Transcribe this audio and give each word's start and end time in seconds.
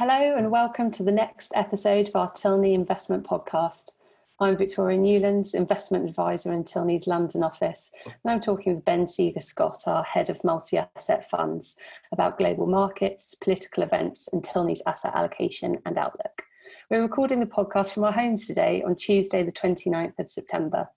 Hello 0.00 0.34
and 0.34 0.50
welcome 0.50 0.90
to 0.92 1.02
the 1.02 1.12
next 1.12 1.52
episode 1.54 2.08
of 2.08 2.16
our 2.16 2.32
Tilney 2.32 2.72
Investment 2.72 3.22
Podcast. 3.22 3.90
I'm 4.38 4.56
Victoria 4.56 4.96
Newlands, 4.96 5.52
Investment 5.52 6.08
Advisor 6.08 6.54
in 6.54 6.64
Tilney's 6.64 7.06
London 7.06 7.42
office, 7.42 7.90
and 8.06 8.32
I'm 8.32 8.40
talking 8.40 8.74
with 8.74 8.84
Ben 8.86 9.06
Seager 9.06 9.42
Scott, 9.42 9.82
our 9.86 10.02
Head 10.02 10.30
of 10.30 10.42
Multi 10.42 10.78
Asset 10.78 11.28
Funds, 11.28 11.76
about 12.12 12.38
global 12.38 12.66
markets, 12.66 13.34
political 13.34 13.82
events, 13.82 14.26
and 14.32 14.42
Tilney's 14.42 14.80
asset 14.86 15.12
allocation 15.14 15.76
and 15.84 15.98
outlook. 15.98 16.44
We're 16.90 17.02
recording 17.02 17.38
the 17.40 17.44
podcast 17.44 17.92
from 17.92 18.04
our 18.04 18.12
homes 18.12 18.46
today 18.46 18.82
on 18.82 18.96
Tuesday, 18.96 19.42
the 19.42 19.52
29th 19.52 20.18
of 20.18 20.30
September. 20.30 20.88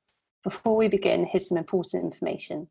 Before 0.45 0.77
we 0.77 0.87
begin, 0.87 1.25
here's 1.25 1.49
some 1.49 1.57
important 1.57 2.05
information. 2.05 2.69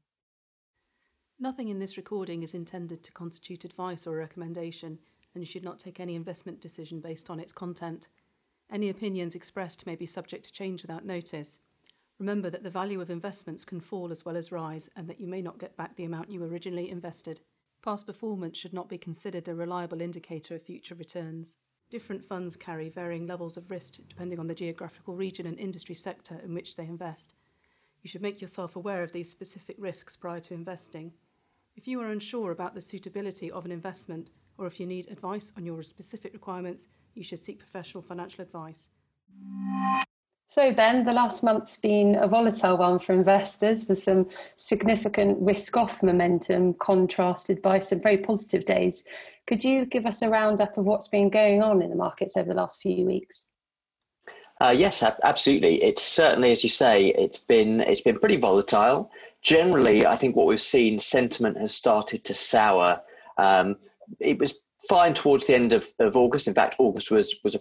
Nothing 1.38 1.68
in 1.68 1.78
this 1.78 1.98
recording 1.98 2.42
is 2.42 2.54
intended 2.54 3.02
to 3.02 3.12
constitute 3.12 3.66
advice 3.66 4.06
or 4.06 4.16
recommendation 4.16 4.98
and 5.34 5.42
you 5.42 5.46
should 5.46 5.64
not 5.64 5.78
take 5.78 5.98
any 5.98 6.14
investment 6.14 6.60
decision 6.60 7.00
based 7.00 7.30
on 7.30 7.40
its 7.40 7.52
content. 7.52 8.08
Any 8.70 8.88
opinions 8.88 9.34
expressed 9.34 9.86
may 9.86 9.96
be 9.96 10.06
subject 10.06 10.44
to 10.44 10.52
change 10.52 10.82
without 10.82 11.04
notice. 11.04 11.58
Remember 12.18 12.48
that 12.50 12.62
the 12.62 12.70
value 12.70 13.00
of 13.00 13.10
investments 13.10 13.64
can 13.64 13.80
fall 13.80 14.12
as 14.12 14.24
well 14.24 14.36
as 14.36 14.52
rise, 14.52 14.88
and 14.94 15.08
that 15.08 15.20
you 15.20 15.26
may 15.26 15.42
not 15.42 15.58
get 15.58 15.76
back 15.76 15.96
the 15.96 16.04
amount 16.04 16.30
you 16.30 16.42
originally 16.44 16.90
invested. 16.90 17.40
Past 17.82 18.06
performance 18.06 18.56
should 18.56 18.72
not 18.72 18.88
be 18.88 18.96
considered 18.96 19.48
a 19.48 19.54
reliable 19.54 20.00
indicator 20.00 20.54
of 20.54 20.62
future 20.62 20.94
returns. 20.94 21.56
Different 21.90 22.24
funds 22.24 22.56
carry 22.56 22.88
varying 22.88 23.26
levels 23.26 23.56
of 23.56 23.70
risk 23.70 23.98
depending 24.08 24.38
on 24.38 24.46
the 24.46 24.54
geographical 24.54 25.14
region 25.14 25.46
and 25.46 25.58
industry 25.58 25.94
sector 25.94 26.40
in 26.42 26.54
which 26.54 26.76
they 26.76 26.84
invest. 26.84 27.34
You 28.02 28.08
should 28.08 28.22
make 28.22 28.40
yourself 28.40 28.76
aware 28.76 29.02
of 29.02 29.12
these 29.12 29.30
specific 29.30 29.76
risks 29.78 30.16
prior 30.16 30.40
to 30.40 30.54
investing. 30.54 31.12
If 31.76 31.88
you 31.88 32.00
are 32.00 32.06
unsure 32.06 32.50
about 32.50 32.74
the 32.74 32.80
suitability 32.80 33.50
of 33.50 33.64
an 33.64 33.72
investment, 33.72 34.30
or 34.62 34.66
if 34.66 34.78
you 34.78 34.86
need 34.86 35.10
advice 35.10 35.52
on 35.56 35.66
your 35.66 35.82
specific 35.82 36.32
requirements, 36.32 36.86
you 37.14 37.24
should 37.24 37.40
seek 37.40 37.58
professional 37.58 38.02
financial 38.02 38.42
advice. 38.42 38.88
So, 40.46 40.72
Ben, 40.72 41.04
the 41.04 41.12
last 41.12 41.42
month's 41.42 41.78
been 41.78 42.14
a 42.14 42.28
volatile 42.28 42.76
one 42.76 42.98
for 42.98 43.12
investors 43.12 43.88
with 43.88 43.98
some 43.98 44.28
significant 44.56 45.38
risk 45.40 45.76
off 45.76 46.02
momentum 46.02 46.74
contrasted 46.74 47.60
by 47.60 47.80
some 47.80 48.00
very 48.00 48.18
positive 48.18 48.64
days. 48.64 49.04
Could 49.46 49.64
you 49.64 49.86
give 49.86 50.06
us 50.06 50.22
a 50.22 50.28
roundup 50.28 50.76
of 50.78 50.84
what's 50.84 51.08
been 51.08 51.30
going 51.30 51.62
on 51.62 51.82
in 51.82 51.90
the 51.90 51.96
markets 51.96 52.36
over 52.36 52.50
the 52.50 52.56
last 52.56 52.80
few 52.80 53.04
weeks? 53.04 53.48
Uh, 54.60 54.70
yes, 54.70 55.02
absolutely. 55.24 55.82
It's 55.82 56.02
certainly, 56.02 56.52
as 56.52 56.62
you 56.62 56.70
say, 56.70 57.08
it's 57.08 57.38
been 57.38 57.80
it's 57.80 58.02
been 58.02 58.18
pretty 58.18 58.36
volatile. 58.36 59.10
Generally, 59.40 60.06
I 60.06 60.14
think 60.14 60.36
what 60.36 60.46
we've 60.46 60.62
seen, 60.62 61.00
sentiment 61.00 61.56
has 61.58 61.74
started 61.74 62.22
to 62.24 62.34
sour. 62.34 63.00
Um, 63.38 63.76
it 64.20 64.38
was 64.38 64.60
fine 64.88 65.14
towards 65.14 65.46
the 65.46 65.54
end 65.54 65.72
of, 65.72 65.92
of 65.98 66.16
August. 66.16 66.48
In 66.48 66.54
fact, 66.54 66.76
August 66.78 67.10
was 67.10 67.34
was 67.44 67.54
a 67.54 67.60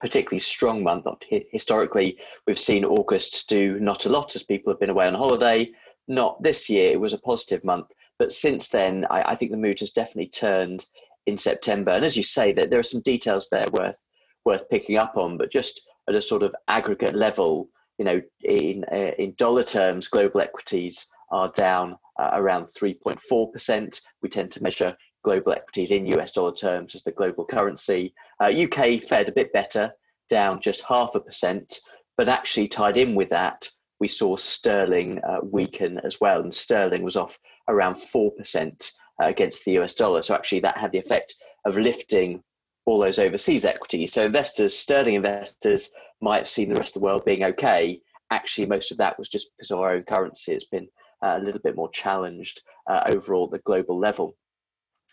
particularly 0.00 0.38
strong 0.38 0.82
month. 0.82 1.06
Historically, 1.52 2.18
we've 2.46 2.58
seen 2.58 2.84
August 2.84 3.48
do 3.48 3.78
not 3.80 4.06
a 4.06 4.08
lot 4.08 4.34
as 4.34 4.42
people 4.42 4.72
have 4.72 4.80
been 4.80 4.90
away 4.90 5.06
on 5.06 5.14
holiday. 5.14 5.70
Not 6.08 6.42
this 6.42 6.68
year. 6.68 6.92
It 6.92 7.00
was 7.00 7.12
a 7.12 7.18
positive 7.18 7.62
month, 7.64 7.86
but 8.18 8.32
since 8.32 8.68
then, 8.68 9.06
I, 9.10 9.32
I 9.32 9.34
think 9.34 9.50
the 9.50 9.56
mood 9.56 9.80
has 9.80 9.92
definitely 9.92 10.28
turned 10.28 10.86
in 11.26 11.38
September. 11.38 11.92
And 11.92 12.04
as 12.04 12.16
you 12.16 12.22
say, 12.22 12.52
that 12.52 12.70
there 12.70 12.80
are 12.80 12.84
some 12.84 13.02
details 13.02 13.48
there 13.50 13.66
worth 13.72 13.96
worth 14.44 14.68
picking 14.70 14.96
up 14.96 15.16
on. 15.16 15.36
But 15.36 15.52
just 15.52 15.80
at 16.08 16.14
a 16.14 16.22
sort 16.22 16.42
of 16.42 16.54
aggregate 16.68 17.14
level, 17.14 17.68
you 17.98 18.04
know, 18.04 18.20
in 18.42 18.84
uh, 18.90 19.12
in 19.18 19.34
dollar 19.36 19.64
terms, 19.64 20.08
global 20.08 20.40
equities 20.40 21.08
are 21.30 21.52
down 21.52 21.96
uh, 22.18 22.30
around 22.32 22.66
3.4 22.66 23.52
percent. 23.52 24.00
We 24.22 24.28
tend 24.28 24.50
to 24.52 24.62
measure 24.62 24.96
global 25.22 25.52
equities 25.52 25.90
in 25.90 26.06
US 26.06 26.32
dollar 26.32 26.52
terms 26.52 26.94
as 26.94 27.02
the 27.02 27.12
global 27.12 27.44
currency. 27.44 28.14
Uh, 28.40 28.46
UK 28.46 29.02
fared 29.02 29.28
a 29.28 29.32
bit 29.32 29.52
better, 29.52 29.92
down 30.28 30.60
just 30.60 30.84
half 30.84 31.14
a 31.14 31.20
percent, 31.20 31.78
but 32.16 32.28
actually 32.28 32.68
tied 32.68 32.96
in 32.96 33.14
with 33.14 33.30
that, 33.30 33.68
we 34.00 34.08
saw 34.08 34.36
sterling 34.36 35.20
uh, 35.24 35.40
weaken 35.42 36.00
as 36.04 36.20
well, 36.20 36.40
and 36.40 36.54
sterling 36.54 37.02
was 37.02 37.16
off 37.16 37.38
around 37.68 37.94
4% 37.94 38.92
uh, 39.22 39.26
against 39.26 39.64
the 39.64 39.78
US 39.78 39.94
dollar. 39.94 40.22
So 40.22 40.34
actually, 40.34 40.60
that 40.60 40.78
had 40.78 40.92
the 40.92 40.98
effect 40.98 41.34
of 41.66 41.76
lifting 41.76 42.42
all 42.86 42.98
those 42.98 43.18
overseas 43.18 43.64
equities. 43.64 44.12
So 44.12 44.24
investors, 44.24 44.76
sterling 44.76 45.14
investors, 45.14 45.90
might 46.22 46.38
have 46.38 46.48
seen 46.48 46.68
the 46.68 46.78
rest 46.78 46.96
of 46.96 47.02
the 47.02 47.04
world 47.04 47.24
being 47.24 47.44
okay. 47.44 48.00
Actually, 48.30 48.66
most 48.66 48.90
of 48.90 48.98
that 48.98 49.18
was 49.18 49.28
just 49.28 49.50
because 49.56 49.70
our 49.70 49.92
own 49.92 50.02
currency. 50.04 50.52
It's 50.52 50.66
been 50.66 50.88
uh, 51.22 51.38
a 51.40 51.44
little 51.44 51.60
bit 51.60 51.76
more 51.76 51.90
challenged 51.90 52.62
uh, 52.88 53.02
overall 53.08 53.44
at 53.44 53.50
the 53.50 53.58
global 53.60 53.98
level. 53.98 54.36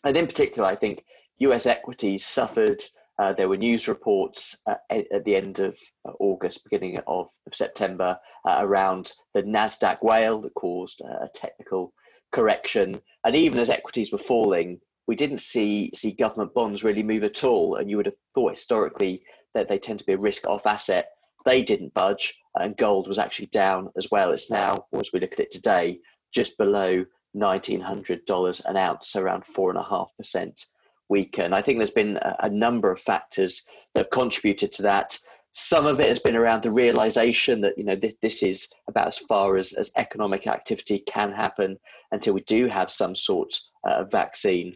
And 0.08 0.16
in 0.16 0.26
particular, 0.26 0.66
I 0.66 0.76
think 0.76 1.04
US 1.40 1.66
equities 1.66 2.26
suffered. 2.26 2.82
Uh, 3.20 3.34
there 3.34 3.50
were 3.50 3.58
news 3.58 3.90
reports 3.90 4.62
uh, 4.66 4.76
at 4.90 5.26
the 5.26 5.36
end 5.36 5.60
of 5.60 5.78
uh, 6.08 6.12
August, 6.22 6.64
beginning 6.64 6.98
of, 7.08 7.28
of 7.46 7.54
September, 7.54 8.18
uh, 8.48 8.58
around 8.60 9.12
the 9.34 9.44
NASDAQ 9.44 9.98
whale 10.02 10.40
that 10.42 10.54
caused 10.54 11.02
a 11.02 11.28
technical 11.36 11.94
correction. 12.34 13.02
And 13.26 13.36
even 13.36 13.60
as 13.60 13.70
equities 13.70 14.14
were 14.14 14.18
falling, 14.18 14.80
we 15.08 15.16
didn't 15.18 15.40
see, 15.40 15.92
see 15.94 16.14
government 16.14 16.54
bonds 16.54 16.86
really 16.86 17.04
move 17.04 17.24
at 17.24 17.44
all. 17.44 17.76
And 17.76 17.90
you 17.90 17.98
would 17.98 18.06
have 18.06 18.16
thought 18.34 18.52
historically 18.52 19.24
that 19.56 19.68
they 19.68 19.78
tend 19.78 20.00
to 20.00 20.06
be 20.06 20.14
a 20.14 20.18
risk 20.18 20.48
off 20.48 20.66
asset. 20.66 21.10
They 21.46 21.64
didn't 21.64 21.94
budge, 21.94 22.34
and 22.56 22.78
gold 22.78 23.10
was 23.10 23.18
actually 23.18 23.48
down 23.48 23.90
as 23.98 24.08
well. 24.10 24.32
It's 24.32 24.50
now, 24.50 24.86
as 24.98 25.10
we 25.12 25.20
look 25.20 25.34
at 25.34 25.40
it 25.40 25.52
today, 25.52 26.00
just 26.34 26.58
below 26.58 27.04
$1,900 27.38 28.66
an 28.66 28.78
ounce, 28.78 29.16
around 29.16 29.44
4.5% 29.46 30.66
weaker. 31.10 31.42
And 31.42 31.56
I 31.56 31.62
think 31.62 31.78
there's 31.78 31.92
been 31.92 32.20
a, 32.22 32.50
number 32.50 32.92
of 32.92 33.00
factors 33.00 33.64
that 33.94 34.06
have 34.06 34.10
contributed 34.10 34.72
to 34.74 34.82
that. 34.84 35.18
Some 35.54 35.86
of 35.86 36.00
it 36.00 36.10
has 36.10 36.20
been 36.20 36.36
around 36.36 36.64
the 36.64 36.72
realization 36.72 37.62
that 37.62 37.78
you 37.78 37.84
know 37.84 37.96
this, 37.96 38.14
this 38.22 38.44
is 38.44 38.68
about 38.88 39.08
as 39.08 39.18
far 39.18 39.58
as, 39.58 39.74
as 39.74 39.92
economic 39.96 40.46
activity 40.46 41.00
can 41.00 41.32
happen 41.32 41.78
until 42.12 42.34
we 42.34 42.42
do 42.42 42.68
have 42.68 42.92
some 42.92 43.16
sort 43.16 43.58
uh, 43.88 44.02
of 44.02 44.12
vaccine. 44.12 44.76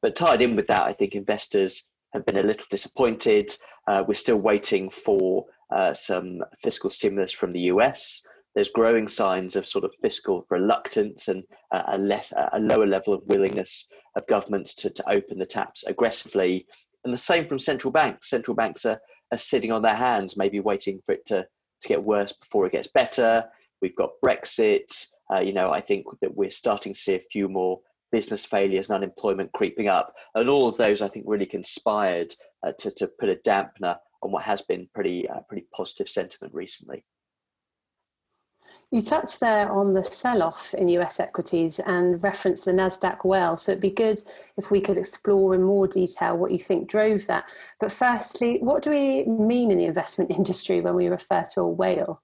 But 0.00 0.16
tied 0.16 0.42
in 0.42 0.56
with 0.56 0.66
that, 0.68 0.82
I 0.82 0.92
think 0.92 1.14
investors 1.14 1.90
have 2.14 2.24
been 2.24 2.38
a 2.38 2.42
little 2.42 2.66
disappointed. 2.70 3.54
Uh, 3.86 4.04
we're 4.06 4.14
still 4.14 4.40
waiting 4.40 4.88
for 4.88 5.46
uh, 5.70 5.92
some 5.92 6.40
fiscal 6.62 6.90
stimulus 6.90 7.32
from 7.32 7.52
the 7.52 7.60
US 7.72 8.22
there's 8.54 8.70
growing 8.70 9.08
signs 9.08 9.56
of 9.56 9.66
sort 9.66 9.84
of 9.84 9.94
fiscal 10.02 10.46
reluctance 10.50 11.28
and 11.28 11.42
a, 11.72 11.96
less, 11.96 12.32
a 12.52 12.60
lower 12.60 12.86
level 12.86 13.14
of 13.14 13.22
willingness 13.26 13.90
of 14.16 14.26
governments 14.26 14.74
to, 14.74 14.90
to 14.90 15.10
open 15.10 15.38
the 15.38 15.46
taps 15.46 15.84
aggressively. 15.84 16.66
And 17.04 17.14
the 17.14 17.18
same 17.18 17.46
from 17.46 17.58
central 17.58 17.90
banks. 17.90 18.28
Central 18.28 18.54
banks 18.54 18.84
are, 18.84 19.00
are 19.32 19.38
sitting 19.38 19.72
on 19.72 19.82
their 19.82 19.94
hands, 19.94 20.36
maybe 20.36 20.60
waiting 20.60 21.00
for 21.04 21.12
it 21.12 21.24
to, 21.26 21.46
to 21.82 21.88
get 21.88 22.02
worse 22.02 22.32
before 22.32 22.66
it 22.66 22.72
gets 22.72 22.88
better. 22.88 23.44
We've 23.80 23.96
got 23.96 24.20
Brexit. 24.24 25.06
Uh, 25.32 25.40
you 25.40 25.52
know, 25.52 25.70
I 25.70 25.80
think 25.80 26.04
that 26.20 26.36
we're 26.36 26.50
starting 26.50 26.92
to 26.92 26.98
see 26.98 27.14
a 27.14 27.20
few 27.30 27.48
more 27.48 27.80
business 28.12 28.44
failures 28.44 28.90
and 28.90 28.96
unemployment 28.96 29.50
creeping 29.52 29.88
up. 29.88 30.14
And 30.34 30.50
all 30.50 30.68
of 30.68 30.76
those, 30.76 31.00
I 31.00 31.08
think, 31.08 31.24
really 31.26 31.46
conspired 31.46 32.34
uh, 32.64 32.72
to, 32.78 32.90
to 32.92 33.08
put 33.18 33.30
a 33.30 33.36
dampener 33.36 33.96
on 34.22 34.30
what 34.30 34.44
has 34.44 34.60
been 34.62 34.88
pretty, 34.94 35.28
uh, 35.28 35.40
pretty 35.48 35.66
positive 35.74 36.08
sentiment 36.08 36.52
recently. 36.54 37.02
You 38.92 39.00
touched 39.00 39.40
there 39.40 39.72
on 39.72 39.94
the 39.94 40.04
sell 40.04 40.42
off 40.42 40.74
in 40.74 40.86
US 40.88 41.18
equities 41.18 41.78
and 41.78 42.22
referenced 42.22 42.66
the 42.66 42.72
NASDAQ 42.72 43.24
whale. 43.24 43.56
So 43.56 43.72
it'd 43.72 43.80
be 43.80 43.90
good 43.90 44.22
if 44.58 44.70
we 44.70 44.82
could 44.82 44.98
explore 44.98 45.54
in 45.54 45.62
more 45.62 45.88
detail 45.88 46.36
what 46.36 46.50
you 46.50 46.58
think 46.58 46.90
drove 46.90 47.26
that. 47.26 47.48
But 47.80 47.90
firstly, 47.90 48.58
what 48.60 48.82
do 48.82 48.90
we 48.90 49.24
mean 49.24 49.70
in 49.70 49.78
the 49.78 49.86
investment 49.86 50.30
industry 50.36 50.82
when 50.82 50.94
we 50.94 51.08
refer 51.08 51.42
to 51.54 51.62
a 51.62 51.68
whale? 51.68 52.20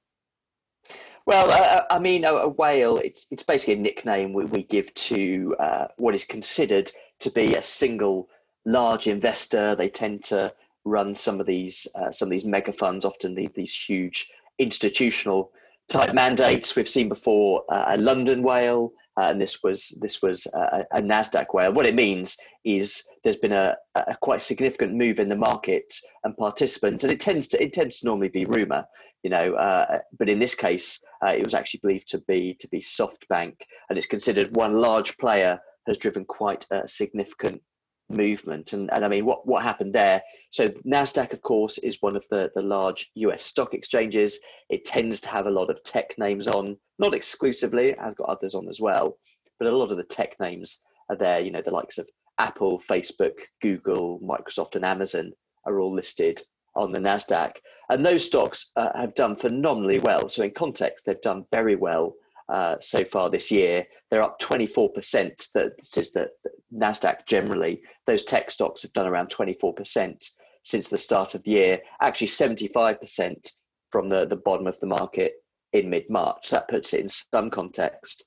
Well, 1.24 1.50
uh, 1.50 1.84
I 1.90 1.98
mean, 1.98 2.24
a, 2.24 2.34
a, 2.34 2.48
whale, 2.48 2.98
it's, 2.98 3.26
it's 3.30 3.42
basically 3.42 3.74
a 3.74 3.78
nickname 3.78 4.34
we, 4.34 4.44
we 4.44 4.62
give 4.62 4.92
to 4.94 5.56
uh, 5.58 5.86
what 5.96 6.14
is 6.14 6.24
considered 6.24 6.92
to 7.20 7.30
be 7.30 7.54
a 7.54 7.62
single 7.62 8.28
large 8.66 9.06
investor. 9.06 9.74
They 9.74 9.88
tend 9.88 10.22
to 10.24 10.52
run 10.84 11.14
some 11.14 11.40
of 11.40 11.46
these, 11.46 11.86
uh, 11.94 12.12
some 12.12 12.26
of 12.26 12.30
these 12.30 12.44
mega 12.44 12.74
funds, 12.74 13.06
often 13.06 13.34
the, 13.34 13.48
these 13.54 13.74
huge 13.74 14.30
institutional 14.58 15.50
type 15.88 16.12
mandates. 16.12 16.76
We've 16.76 16.88
seen 16.88 17.08
before 17.08 17.64
uh, 17.70 17.84
a 17.88 17.98
London 17.98 18.42
whale, 18.42 18.92
uh, 19.18 19.30
and 19.30 19.40
this 19.40 19.62
was 19.62 19.96
this 20.00 20.22
was 20.22 20.46
a, 20.54 20.84
a, 20.92 21.02
Nasdaq 21.02 21.46
whale. 21.52 21.72
What 21.72 21.86
it 21.86 21.94
means 21.94 22.36
is 22.64 23.02
there's 23.24 23.36
been 23.36 23.52
a, 23.52 23.74
a, 23.96 24.16
quite 24.20 24.42
significant 24.42 24.94
move 24.94 25.18
in 25.18 25.28
the 25.28 25.36
market 25.36 25.92
and 26.24 26.36
participants, 26.36 27.04
and 27.04 27.12
it 27.12 27.20
tends 27.20 27.48
to 27.48 27.62
it 27.62 27.72
tends 27.72 27.98
to 27.98 28.06
normally 28.06 28.28
be 28.28 28.44
rumor, 28.44 28.84
you 29.22 29.30
know. 29.30 29.54
Uh, 29.54 29.98
but 30.18 30.28
in 30.28 30.38
this 30.38 30.54
case, 30.54 31.02
uh, 31.26 31.30
it 31.30 31.44
was 31.44 31.54
actually 31.54 31.80
believed 31.82 32.08
to 32.10 32.20
be 32.28 32.56
to 32.60 32.68
be 32.68 32.80
SoftBank, 32.80 33.54
and 33.88 33.98
it's 33.98 34.06
considered 34.06 34.54
one 34.54 34.74
large 34.74 35.16
player 35.18 35.58
has 35.88 35.98
driven 35.98 36.24
quite 36.24 36.66
a 36.70 36.86
significant 36.86 37.62
movement. 38.10 38.72
And, 38.72 38.90
and 38.92 39.04
I 39.04 39.08
mean, 39.08 39.24
what, 39.24 39.46
what 39.46 39.62
happened 39.62 39.94
there? 39.94 40.22
So, 40.50 40.68
NASDAQ, 40.86 41.32
of 41.32 41.42
course, 41.42 41.78
is 41.78 41.98
one 42.00 42.16
of 42.16 42.24
the, 42.30 42.50
the 42.54 42.62
large 42.62 43.10
US 43.14 43.44
stock 43.44 43.74
exchanges. 43.74 44.40
It 44.70 44.84
tends 44.84 45.20
to 45.22 45.28
have 45.28 45.46
a 45.46 45.50
lot 45.50 45.70
of 45.70 45.82
tech 45.82 46.14
names 46.18 46.46
on, 46.46 46.76
not 46.98 47.14
exclusively, 47.14 47.90
it 47.90 48.00
has 48.00 48.14
got 48.14 48.28
others 48.28 48.54
on 48.54 48.68
as 48.68 48.80
well, 48.80 49.18
but 49.58 49.68
a 49.68 49.76
lot 49.76 49.90
of 49.90 49.96
the 49.96 50.04
tech 50.04 50.36
names 50.40 50.80
are 51.10 51.16
there, 51.16 51.40
you 51.40 51.50
know, 51.50 51.62
the 51.62 51.70
likes 51.70 51.98
of 51.98 52.08
Apple, 52.38 52.80
Facebook, 52.88 53.34
Google, 53.60 54.20
Microsoft, 54.20 54.76
and 54.76 54.84
Amazon 54.84 55.32
are 55.66 55.80
all 55.80 55.94
listed 55.94 56.40
on 56.76 56.92
the 56.92 57.00
Nasdaq, 57.00 57.52
and 57.90 58.04
those 58.04 58.24
stocks 58.24 58.70
uh, 58.76 58.90
have 58.94 59.14
done 59.14 59.34
phenomenally 59.34 59.98
well. 59.98 60.28
So 60.28 60.44
in 60.44 60.52
context, 60.52 61.06
they've 61.06 61.20
done 61.20 61.44
very 61.50 61.74
well 61.74 62.14
uh, 62.48 62.76
so 62.80 63.04
far 63.04 63.30
this 63.30 63.50
year. 63.50 63.84
They're 64.10 64.22
up 64.22 64.38
24%. 64.40 65.52
That 65.54 65.72
is 65.96 66.12
the 66.12 66.30
Nasdaq 66.74 67.26
generally. 67.26 67.82
Those 68.06 68.24
tech 68.24 68.50
stocks 68.50 68.82
have 68.82 68.92
done 68.92 69.06
around 69.06 69.30
24% 69.30 70.30
since 70.64 70.88
the 70.88 70.98
start 70.98 71.34
of 71.34 71.42
the 71.42 71.50
year. 71.50 71.80
Actually, 72.02 72.28
75% 72.28 73.50
from 73.90 74.08
the, 74.08 74.26
the 74.26 74.36
bottom 74.36 74.66
of 74.66 74.78
the 74.80 74.86
market 74.86 75.32
in 75.72 75.90
mid 75.90 76.08
March. 76.10 76.50
That 76.50 76.68
puts 76.68 76.92
it 76.94 77.00
in 77.00 77.08
some 77.08 77.50
context. 77.50 78.24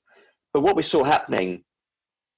But 0.52 0.62
what 0.62 0.76
we 0.76 0.82
saw 0.82 1.04
happening 1.04 1.64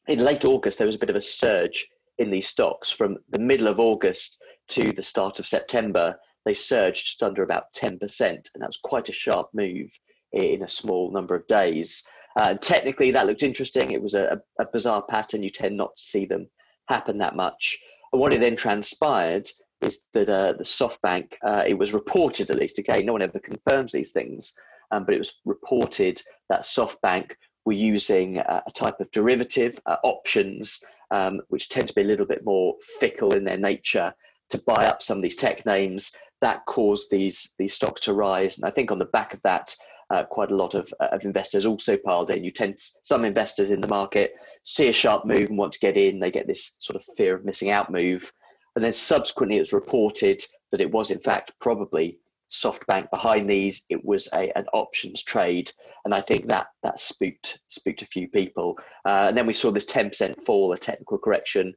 in 0.08 0.18
late 0.18 0.44
August, 0.44 0.78
there 0.78 0.86
was 0.86 0.96
a 0.96 1.00
bit 1.00 1.10
of 1.10 1.16
a 1.16 1.20
surge 1.20 1.88
in 2.18 2.30
these 2.30 2.48
stocks 2.48 2.90
from 2.90 3.18
the 3.30 3.38
middle 3.38 3.66
of 3.66 3.80
August 3.80 4.40
to 4.68 4.92
the 4.92 5.02
start 5.02 5.38
of 5.38 5.46
September. 5.46 6.16
They 6.44 6.54
surged 6.54 7.06
just 7.06 7.22
under 7.22 7.42
about 7.42 7.72
10%, 7.74 8.00
and 8.20 8.40
that 8.56 8.66
was 8.66 8.80
quite 8.82 9.08
a 9.08 9.12
sharp 9.12 9.48
move 9.54 9.90
in 10.32 10.62
a 10.62 10.68
small 10.68 11.10
number 11.10 11.34
of 11.34 11.46
days. 11.46 12.04
Uh, 12.36 12.54
technically, 12.54 13.10
that 13.10 13.26
looked 13.26 13.42
interesting. 13.42 13.92
It 13.92 14.02
was 14.02 14.14
a, 14.14 14.40
a, 14.58 14.66
bizarre 14.66 15.04
pattern. 15.08 15.42
You 15.42 15.50
tend 15.50 15.76
not 15.76 15.96
to 15.96 16.02
see 16.02 16.26
them 16.26 16.48
happen 16.88 17.18
that 17.18 17.36
much. 17.36 17.78
And 18.12 18.20
what 18.20 18.32
it 18.32 18.40
then 18.40 18.56
transpired 18.56 19.48
is 19.80 20.06
that 20.14 20.28
uh, 20.28 20.54
the 20.54 20.64
SoftBank, 20.64 21.34
uh, 21.46 21.64
it 21.66 21.78
was 21.78 21.92
reported 21.92 22.50
at 22.50 22.58
least, 22.58 22.78
again, 22.78 23.06
no 23.06 23.12
one 23.12 23.22
ever 23.22 23.38
confirms 23.38 23.92
these 23.92 24.10
things, 24.10 24.54
um, 24.90 25.04
but 25.04 25.14
it 25.14 25.18
was 25.18 25.40
reported 25.44 26.20
that 26.48 26.62
SoftBank 26.62 27.32
were 27.64 27.72
using 27.72 28.38
a 28.38 28.62
type 28.74 29.00
of 29.00 29.10
derivative, 29.10 29.78
uh, 29.86 29.96
options, 30.04 30.80
um, 31.10 31.40
which 31.48 31.68
tend 31.68 31.88
to 31.88 31.94
be 31.94 32.02
a 32.02 32.06
little 32.06 32.26
bit 32.26 32.44
more 32.44 32.74
fickle 32.98 33.34
in 33.34 33.44
their 33.44 33.56
nature, 33.56 34.12
to 34.50 34.58
buy 34.66 34.86
up 34.86 35.00
some 35.00 35.18
of 35.18 35.22
these 35.22 35.36
tech 35.36 35.64
names. 35.64 36.14
That 36.40 36.66
caused 36.66 37.10
these 37.10 37.54
these 37.58 37.74
stocks 37.74 38.02
to 38.02 38.12
rise, 38.12 38.58
and 38.58 38.66
I 38.66 38.70
think 38.70 38.90
on 38.90 38.98
the 38.98 39.06
back 39.06 39.32
of 39.32 39.40
that, 39.42 39.74
uh, 40.10 40.24
quite 40.24 40.50
a 40.50 40.56
lot 40.56 40.74
of, 40.74 40.92
uh, 41.00 41.08
of 41.12 41.24
investors 41.24 41.66
also 41.66 41.96
piled 41.96 42.30
in. 42.30 42.44
You 42.44 42.50
tend 42.50 42.78
to, 42.78 42.84
some 43.02 43.24
investors 43.24 43.70
in 43.70 43.80
the 43.80 43.88
market 43.88 44.34
see 44.64 44.88
a 44.88 44.92
sharp 44.92 45.24
move 45.24 45.48
and 45.48 45.58
want 45.58 45.72
to 45.72 45.80
get 45.80 45.96
in. 45.96 46.20
They 46.20 46.30
get 46.30 46.46
this 46.46 46.76
sort 46.80 46.96
of 46.96 47.04
fear 47.16 47.34
of 47.34 47.44
missing 47.44 47.70
out 47.70 47.90
move, 47.90 48.32
and 48.74 48.84
then 48.84 48.92
subsequently 48.92 49.58
it's 49.58 49.72
reported 49.72 50.42
that 50.70 50.80
it 50.80 50.90
was 50.90 51.10
in 51.10 51.20
fact 51.20 51.52
probably 51.60 52.18
SoftBank 52.52 53.10
behind 53.10 53.50
these. 53.50 53.84
It 53.88 54.04
was 54.04 54.28
a, 54.32 54.56
an 54.56 54.66
options 54.72 55.24
trade, 55.24 55.70
and 56.04 56.14
I 56.14 56.20
think 56.20 56.48
that 56.48 56.68
that 56.82 57.00
spooked 57.00 57.60
spooked 57.68 58.02
a 58.02 58.06
few 58.06 58.28
people. 58.28 58.78
Uh, 59.04 59.26
and 59.28 59.36
then 59.36 59.46
we 59.46 59.52
saw 59.52 59.70
this 59.70 59.86
ten 59.86 60.08
percent 60.08 60.44
fall, 60.44 60.72
a 60.72 60.78
technical 60.78 61.18
correction 61.18 61.74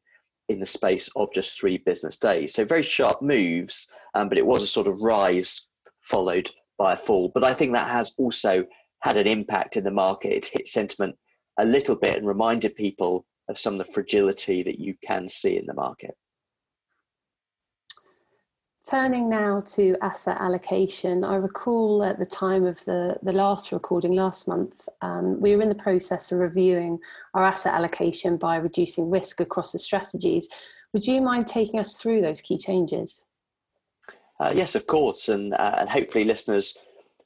in 0.50 0.60
the 0.60 0.66
space 0.66 1.10
of 1.16 1.34
just 1.34 1.60
three 1.60 1.78
business 1.80 2.18
days. 2.18 2.54
So 2.54 2.64
very 2.64 2.84
sharp 2.84 3.22
moves, 3.22 3.92
um, 4.14 4.30
but 4.30 4.38
it 4.38 4.46
was 4.46 4.64
a 4.64 4.68
sort 4.68 4.88
of 4.88 4.98
rise 5.02 5.68
followed 6.02 6.50
by 6.78 6.94
a 6.94 6.98
fall. 6.98 7.32
But 7.34 7.44
I 7.44 7.54
think 7.54 7.74
that 7.74 7.90
has 7.90 8.14
also 8.18 8.66
had 9.02 9.18
an 9.18 9.28
impact 9.28 9.78
in 9.78 9.84
the 9.84 9.92
market. 9.92 10.34
It's 10.34 10.48
hit 10.48 10.68
sentiment 10.68 11.16
a 11.60 11.66
little 11.66 11.96
bit 11.96 12.16
and 12.16 12.28
reminded 12.28 12.76
people 12.76 13.26
of 13.50 13.58
some 13.58 13.80
of 13.80 13.86
the 13.86 13.94
fragility 13.94 14.64
that 14.64 14.80
you 14.80 14.96
can 15.06 15.28
see 15.28 15.58
in 15.58 15.66
the 15.66 15.74
market. 15.74 16.16
Turning 18.90 19.30
now 19.30 19.60
to 19.60 19.98
asset 20.02 20.38
allocation, 20.40 21.26
I 21.26 21.36
recall 21.36 22.06
at 22.06 22.20
the 22.20 22.26
time 22.26 22.66
of 22.66 22.84
the, 22.86 23.18
the 23.22 23.34
last 23.34 23.74
recording 23.74 24.14
last 24.14 24.48
month, 24.48 24.88
um, 25.02 25.42
we 25.42 25.56
were 25.58 25.62
in 25.62 25.68
the 25.68 25.76
process 25.76 26.32
of 26.32 26.40
reviewing 26.40 26.98
our 27.34 27.44
asset 27.44 27.74
allocation 27.74 28.38
by 28.38 28.56
reducing 28.56 29.10
risk 29.10 29.42
across 29.42 29.74
the 29.74 29.80
strategies. 29.80 30.48
Would 30.94 31.06
you 31.06 31.20
mind 31.20 31.48
taking 31.48 31.82
us 31.82 31.98
through 31.98 32.22
those 32.22 32.40
key 32.40 32.58
changes? 32.58 33.26
Uh, 34.40 34.54
yes, 34.56 34.76
of 34.76 34.86
course, 34.88 35.30
and, 35.30 35.54
uh, 35.54 35.76
and 35.80 35.90
hopefully 35.90 36.24
listeners 36.24 36.78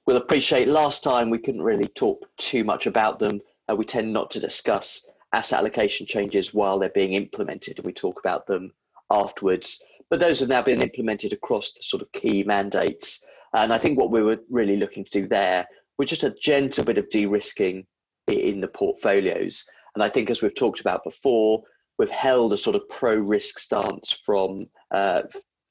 will 0.06 0.18
appreciate. 0.18 0.68
Last 0.68 1.04
time 1.04 1.30
we 1.30 1.38
couldn't 1.38 1.62
really 1.62 1.88
talk 1.90 2.26
too 2.38 2.64
much 2.64 2.88
about 2.88 3.20
them. 3.20 3.42
Uh, 3.70 3.76
we 3.76 3.86
tend 3.86 4.12
not 4.12 4.32
to 4.32 4.40
discuss 4.40 5.06
asset 5.34 5.60
allocation 5.60 6.06
changes 6.06 6.54
while 6.54 6.80
they're 6.80 6.90
being 6.90 7.14
implemented, 7.14 7.78
and 7.78 7.86
we 7.86 7.94
talk 7.94 8.20
about 8.20 8.48
them 8.48 8.72
afterwards 9.10 9.84
but 10.12 10.20
those 10.20 10.42
have 10.42 10.50
now 10.50 10.62
been 10.62 10.82
implemented 10.82 11.32
across 11.32 11.72
the 11.72 11.82
sort 11.82 12.04
of 12.04 12.12
key 12.12 12.44
mandates. 12.44 13.26
And 13.54 13.74
I 13.74 13.78
think 13.78 13.98
what 13.98 14.12
we 14.12 14.22
were 14.22 14.40
really 14.50 14.76
looking 14.76 15.06
to 15.06 15.22
do 15.22 15.26
there 15.26 15.66
was 15.98 16.10
just 16.10 16.24
a 16.24 16.36
gentle 16.42 16.84
bit 16.84 16.98
of 16.98 17.10
de-risking 17.10 17.88
in 18.28 18.60
the 18.60 18.68
portfolios. 18.68 19.66
And 19.96 20.04
I 20.04 20.10
think, 20.10 20.30
as 20.30 20.42
we've 20.42 20.54
talked 20.54 20.82
about 20.82 21.06
before, 21.06 21.64
we've 21.98 22.10
held 22.10 22.52
a 22.52 22.58
sort 22.58 22.76
of 22.76 22.88
pro-risk 22.90 23.58
stance 23.58 24.12
from 24.12 24.68
uh, 24.94 25.22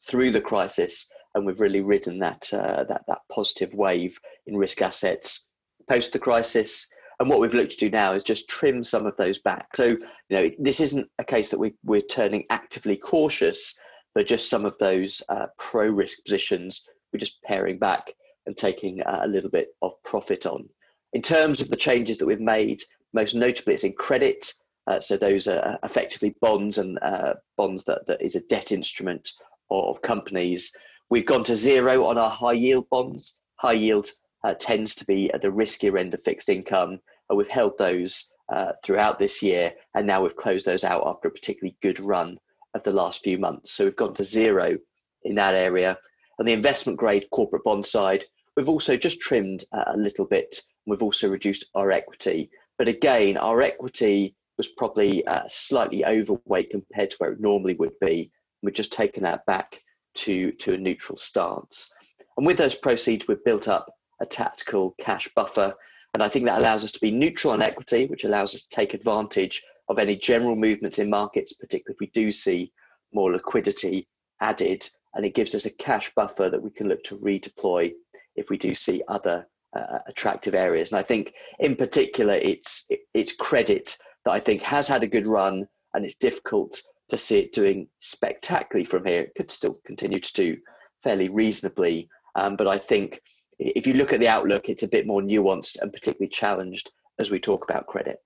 through 0.08 0.31
the 0.31 0.40
crisis, 0.40 1.06
and 1.34 1.46
we've 1.46 1.60
really 1.60 1.80
ridden 1.80 2.18
that 2.18 2.52
uh, 2.52 2.84
that 2.84 3.02
that 3.06 3.20
positive 3.32 3.74
wave 3.74 4.18
in 4.46 4.56
risk 4.56 4.82
assets 4.82 5.52
post 5.90 6.12
the 6.12 6.18
crisis. 6.18 6.88
And 7.18 7.28
what 7.28 7.40
we've 7.40 7.52
looked 7.52 7.72
to 7.72 7.78
do 7.78 7.90
now 7.90 8.14
is 8.14 8.22
just 8.22 8.48
trim 8.48 8.82
some 8.82 9.04
of 9.04 9.14
those 9.18 9.40
back. 9.40 9.76
So, 9.76 9.88
you 9.88 9.98
know, 10.30 10.50
this 10.58 10.80
isn't 10.80 11.06
a 11.18 11.24
case 11.24 11.50
that 11.50 11.58
we, 11.58 11.74
we're 11.84 12.00
turning 12.00 12.44
actively 12.48 12.96
cautious, 12.96 13.76
but 14.14 14.26
just 14.26 14.48
some 14.48 14.64
of 14.64 14.78
those 14.78 15.22
uh, 15.28 15.48
pro 15.58 15.90
risk 15.90 16.24
positions, 16.24 16.88
we're 17.12 17.20
just 17.20 17.42
paring 17.42 17.78
back 17.78 18.14
and 18.46 18.56
taking 18.56 19.02
uh, 19.02 19.20
a 19.24 19.28
little 19.28 19.50
bit 19.50 19.68
of 19.82 20.02
profit 20.02 20.46
on. 20.46 20.66
In 21.12 21.20
terms 21.20 21.60
of 21.60 21.68
the 21.68 21.76
changes 21.76 22.16
that 22.18 22.26
we've 22.26 22.40
made, 22.40 22.80
most 23.12 23.34
notably 23.34 23.74
it's 23.74 23.84
in 23.84 23.92
credit. 23.92 24.50
Uh, 24.86 24.98
so 24.98 25.18
those 25.18 25.46
are 25.46 25.78
effectively 25.82 26.34
bonds 26.40 26.78
and 26.78 26.98
uh, 27.02 27.34
bonds 27.58 27.84
that, 27.84 28.06
that 28.06 28.22
is 28.22 28.34
a 28.34 28.46
debt 28.48 28.72
instrument 28.72 29.28
of 29.70 30.00
companies. 30.00 30.74
We've 31.10 31.26
gone 31.26 31.42
to 31.44 31.56
zero 31.56 32.06
on 32.06 32.18
our 32.18 32.30
high 32.30 32.52
yield 32.52 32.88
bonds. 32.88 33.40
High 33.56 33.72
yield 33.72 34.08
uh, 34.44 34.54
tends 34.54 34.94
to 34.94 35.04
be 35.04 35.28
at 35.32 35.42
the 35.42 35.48
riskier 35.48 35.98
end 35.98 36.14
of 36.14 36.22
fixed 36.24 36.48
income. 36.48 37.00
And 37.28 37.36
we've 37.36 37.48
held 37.48 37.76
those 37.78 38.32
uh, 38.48 38.72
throughout 38.84 39.18
this 39.18 39.42
year, 39.42 39.72
and 39.96 40.06
now 40.06 40.22
we've 40.22 40.36
closed 40.36 40.66
those 40.66 40.84
out 40.84 41.02
after 41.04 41.26
a 41.26 41.32
particularly 41.32 41.76
good 41.82 41.98
run 41.98 42.38
of 42.74 42.84
the 42.84 42.92
last 42.92 43.24
few 43.24 43.38
months. 43.38 43.72
So 43.72 43.84
we've 43.84 43.96
gone 43.96 44.14
to 44.14 44.24
zero 44.24 44.76
in 45.24 45.34
that 45.34 45.54
area. 45.54 45.98
On 46.38 46.46
the 46.46 46.52
investment 46.52 46.96
grade 46.96 47.26
corporate 47.32 47.64
bond 47.64 47.84
side, 47.84 48.24
we've 48.56 48.68
also 48.68 48.96
just 48.96 49.20
trimmed 49.20 49.64
a 49.72 49.96
little 49.96 50.26
bit. 50.26 50.60
We've 50.86 51.02
also 51.02 51.28
reduced 51.28 51.70
our 51.74 51.90
equity. 51.90 52.50
But 52.78 52.86
again, 52.86 53.36
our 53.36 53.60
equity 53.62 54.36
was 54.56 54.68
probably 54.68 55.26
uh, 55.26 55.42
slightly 55.48 56.04
overweight 56.04 56.70
compared 56.70 57.10
to 57.10 57.16
where 57.18 57.32
it 57.32 57.40
normally 57.40 57.74
would 57.74 57.98
be. 58.00 58.30
We've 58.62 58.74
just 58.74 58.92
taken 58.92 59.24
that 59.24 59.44
back 59.46 59.80
to, 60.14 60.52
to 60.52 60.74
a 60.74 60.78
neutral 60.78 61.18
stance. 61.18 61.92
And 62.37 62.46
with 62.46 62.58
those 62.58 62.75
proceeds, 62.75 63.26
we've 63.26 63.44
built 63.44 63.68
up 63.68 63.92
a 64.20 64.26
tactical 64.26 64.94
cash 64.99 65.28
buffer. 65.35 65.75
And 66.14 66.23
I 66.23 66.28
think 66.28 66.44
that 66.44 66.58
allows 66.58 66.85
us 66.85 66.92
to 66.92 67.00
be 67.00 67.11
neutral 67.11 67.52
on 67.52 67.62
equity, 67.62 68.06
which 68.06 68.25
allows 68.25 68.54
us 68.54 68.62
to 68.62 68.68
take 68.68 68.94
advantage 68.94 69.62
of 69.88 69.99
any 69.99 70.16
general 70.16 70.56
movements 70.56 70.99
in 70.99 71.11
markets, 71.11 71.52
particularly 71.52 71.94
if 71.94 72.00
we 72.00 72.23
do 72.23 72.30
see 72.30 72.73
more 73.12 73.32
liquidity 73.32 74.08
added, 74.40 74.88
and 75.14 75.25
it 75.25 75.35
gives 75.35 75.54
us 75.54 75.66
a 75.66 75.70
cash 75.70 76.12
buffer 76.14 76.49
that 76.49 76.62
we 76.62 76.70
can 76.70 76.88
look 76.88 77.02
to 77.04 77.16
redeploy 77.18 77.92
if 78.37 78.50
we 78.50 78.56
do 78.56 78.75
see 78.75 79.02
other 79.08 79.46
uh, 79.76 79.99
attractive 80.06 80.54
areas. 80.54 80.92
And 80.92 80.99
I 80.99 81.02
think, 81.02 81.35
in 81.58 81.76
particular, 81.76 82.35
it's 82.35 82.88
it's 83.14 83.35
credit 83.35 83.96
that 84.25 84.32
I 84.32 84.40
think 84.40 84.62
has 84.62 84.88
had 84.88 85.02
a 85.02 85.08
good 85.08 85.26
run, 85.26 85.66
and 85.94 86.04
it's 86.04 86.16
difficult 86.16 86.80
to 87.11 87.19
see 87.19 87.38
it 87.40 87.52
doing 87.52 87.88
spectacularly 88.00 88.87
from 88.87 89.05
here. 89.05 89.23
It 89.23 89.35
could 89.37 89.50
still 89.50 89.79
continue 89.85 90.21
to 90.21 90.33
do 90.33 90.57
fairly 91.02 91.29
reasonably, 91.29 92.09
um, 92.35 92.57
but 92.57 92.69
I 92.69 92.79
think 92.79 93.21
if 93.59 93.87
you 93.87 93.95
look 93.95 94.12
at 94.12 94.21
the 94.21 94.29
outlook, 94.29 94.69
it's 94.69 94.83
a 94.83 94.88
bit 94.88 95.07
more 95.07 95.21
nuanced 95.21 95.81
and 95.81 95.93
particularly 95.93 96.31
challenged 96.31 96.90
as 97.19 97.31
we 97.31 97.38
talk 97.38 97.69
about 97.69 97.87
credit. 97.87 98.23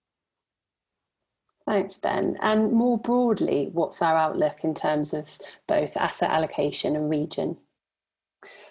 Thanks, 1.66 1.98
Ben. 1.98 2.36
And 2.42 2.72
more 2.72 2.98
broadly, 2.98 3.70
what's 3.72 4.02
our 4.02 4.16
outlook 4.16 4.64
in 4.64 4.74
terms 4.74 5.14
of 5.14 5.26
both 5.66 5.96
asset 5.96 6.30
allocation 6.30 6.94
and 6.94 7.08
region? 7.08 7.56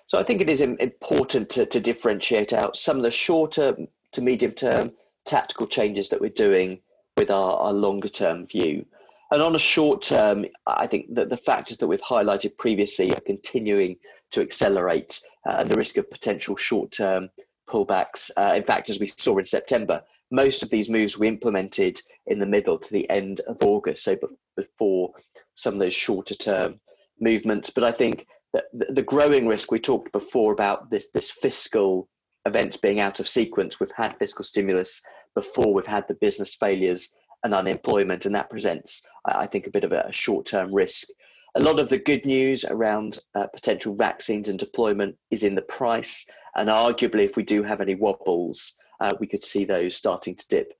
So 0.05 0.19
I 0.19 0.23
think 0.23 0.41
it 0.41 0.49
is 0.49 0.61
important 0.61 1.49
to, 1.51 1.65
to 1.65 1.79
differentiate 1.79 2.53
out 2.53 2.75
some 2.75 2.97
of 2.97 3.03
the 3.03 3.11
shorter 3.11 3.75
to 4.11 4.21
medium 4.21 4.51
term 4.51 4.91
tactical 5.25 5.65
changes 5.65 6.09
that 6.09 6.21
we're 6.21 6.29
doing 6.29 6.81
with 7.17 7.31
our, 7.31 7.57
our 7.57 7.73
longer 7.73 8.09
term 8.09 8.45
view. 8.45 8.85
And 9.33 9.41
on 9.41 9.55
a 9.55 9.59
short 9.59 10.03
term, 10.03 10.45
I 10.67 10.85
think 10.85 11.15
that 11.15 11.31
the 11.31 11.37
factors 11.37 11.79
that 11.79 11.87
we've 11.87 11.99
highlighted 12.01 12.55
previously 12.55 13.15
are 13.15 13.21
continuing 13.21 13.95
to 14.29 14.41
accelerate 14.41 15.19
uh, 15.49 15.63
the 15.63 15.75
risk 15.75 15.97
of 15.97 16.07
potential 16.11 16.55
short 16.55 16.91
term 16.91 17.29
pullbacks. 17.67 18.29
Uh, 18.37 18.53
in 18.55 18.63
fact, 18.63 18.91
as 18.91 18.99
we 18.99 19.07
saw 19.17 19.39
in 19.39 19.45
September, 19.45 20.03
most 20.29 20.61
of 20.61 20.69
these 20.69 20.87
moves 20.87 21.17
we 21.17 21.27
implemented 21.27 21.99
in 22.27 22.37
the 22.37 22.45
middle 22.45 22.77
to 22.77 22.93
the 22.93 23.09
end 23.09 23.39
of 23.47 23.57
August, 23.63 24.03
so 24.03 24.15
before 24.55 25.11
some 25.55 25.73
of 25.73 25.79
those 25.79 25.95
shorter 25.95 26.35
term 26.35 26.79
movements. 27.19 27.71
But 27.71 27.85
I 27.85 27.91
think 27.91 28.27
that 28.53 28.65
the 28.71 29.01
growing 29.01 29.47
risk 29.47 29.71
we 29.71 29.79
talked 29.79 30.11
before 30.11 30.53
about 30.53 30.91
this 30.91 31.07
this 31.11 31.31
fiscal 31.31 32.07
event 32.45 32.79
being 32.83 32.99
out 32.99 33.19
of 33.19 33.27
sequence. 33.27 33.79
We've 33.79 33.89
had 33.97 34.15
fiscal 34.19 34.45
stimulus 34.45 35.01
before. 35.33 35.73
We've 35.73 35.87
had 35.87 36.07
the 36.07 36.17
business 36.21 36.53
failures 36.53 37.15
and 37.43 37.53
unemployment, 37.53 38.25
and 38.25 38.35
that 38.35 38.49
presents, 38.49 39.05
I 39.25 39.47
think, 39.47 39.67
a 39.67 39.71
bit 39.71 39.83
of 39.83 39.91
a 39.91 40.11
short 40.11 40.45
term 40.45 40.73
risk. 40.73 41.07
A 41.55 41.59
lot 41.59 41.79
of 41.79 41.89
the 41.89 41.99
good 41.99 42.25
news 42.25 42.65
around 42.65 43.19
uh, 43.35 43.47
potential 43.47 43.95
vaccines 43.95 44.49
and 44.49 44.57
deployment 44.57 45.15
is 45.29 45.43
in 45.43 45.55
the 45.55 45.61
price, 45.63 46.25
and 46.55 46.69
arguably, 46.69 47.25
if 47.25 47.35
we 47.35 47.43
do 47.43 47.63
have 47.63 47.81
any 47.81 47.95
wobbles, 47.95 48.75
uh, 49.01 49.13
we 49.19 49.27
could 49.27 49.43
see 49.43 49.65
those 49.65 49.95
starting 49.95 50.35
to 50.35 50.47
dip 50.47 50.73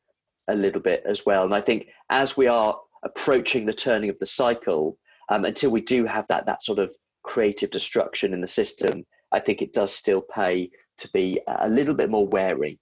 a 0.48 0.56
little 0.56 0.82
bit 0.82 1.04
as 1.06 1.26
well. 1.26 1.44
And 1.44 1.54
I 1.54 1.62
think 1.62 1.88
as 2.10 2.38
we 2.38 2.48
are 2.48 2.80
approaching 3.04 3.66
the 3.66 3.74
turning 3.74 4.10
of 4.10 4.20
the 4.20 4.26
cycle, 4.26 4.98
um, 5.30 5.46
until 5.46 5.72
we 5.72 5.82
do 5.82 6.06
have 6.06 6.26
that 6.28 6.46
that 6.46 6.64
sort 6.64 6.80
of 6.80 6.94
creative 7.24 7.72
destruction 7.72 8.34
in 8.34 8.42
the 8.42 8.48
system, 8.48 9.06
I 9.32 9.40
think 9.40 9.62
it 9.62 9.74
does 9.74 9.94
still 9.94 10.22
pay 10.22 10.70
to 11.00 11.10
be 11.12 11.40
a 11.48 11.70
little 11.70 11.96
bit 11.96 12.10
more 12.10 12.28
wary. 12.28 12.80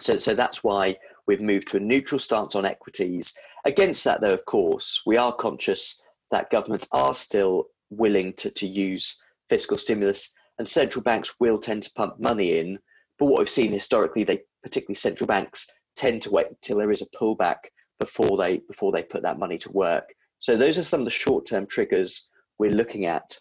So, 0.00 0.18
so 0.18 0.34
that's 0.34 0.62
why 0.62 0.96
we've 1.26 1.40
moved 1.40 1.68
to 1.68 1.76
a 1.76 1.80
neutral 1.80 2.18
stance 2.18 2.54
on 2.54 2.64
equities. 2.64 3.34
Against 3.64 4.04
that, 4.04 4.20
though, 4.20 4.34
of 4.34 4.44
course, 4.44 5.02
we 5.06 5.16
are 5.16 5.34
conscious 5.34 6.00
that 6.30 6.50
governments 6.50 6.88
are 6.92 7.14
still 7.14 7.66
willing 7.90 8.32
to, 8.34 8.50
to 8.50 8.66
use 8.66 9.22
fiscal 9.48 9.78
stimulus 9.78 10.32
and 10.58 10.66
central 10.66 11.02
banks 11.02 11.34
will 11.40 11.58
tend 11.58 11.82
to 11.82 11.92
pump 11.96 12.18
money 12.18 12.58
in. 12.58 12.78
But 13.18 13.26
what 13.26 13.38
we've 13.38 13.48
seen 13.48 13.72
historically, 13.72 14.24
they 14.24 14.40
particularly 14.62 14.94
central 14.94 15.26
banks 15.26 15.66
tend 15.96 16.22
to 16.22 16.30
wait 16.30 16.46
until 16.48 16.78
there 16.78 16.90
is 16.90 17.02
a 17.02 17.16
pullback 17.16 17.56
before 17.98 18.36
they 18.36 18.58
before 18.68 18.92
they 18.92 19.02
put 19.02 19.22
that 19.22 19.38
money 19.38 19.58
to 19.58 19.72
work. 19.72 20.04
So 20.38 20.56
those 20.56 20.78
are 20.78 20.82
some 20.82 21.00
of 21.00 21.04
the 21.04 21.10
short-term 21.10 21.66
triggers 21.66 22.28
we're 22.58 22.70
looking 22.72 23.06
at. 23.06 23.36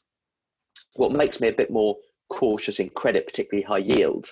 What 0.96 1.12
makes 1.12 1.42
me 1.42 1.48
a 1.48 1.54
bit 1.54 1.72
more 1.72 1.98
cautious 2.30 2.80
in 2.80 2.90
credit, 2.90 3.26
particularly 3.26 3.64
high 3.64 3.80
yield, 3.80 4.30